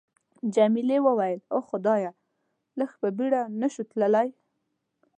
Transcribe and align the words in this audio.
جميلې 0.55 0.97
وويل:: 1.05 1.39
اوه 1.53 1.63
خدایه، 1.69 2.11
لږ 2.79 2.91
په 3.01 3.07
بېړه 3.17 3.41
نه 3.61 3.67
شو 3.73 3.83
تللای؟ 3.91 4.29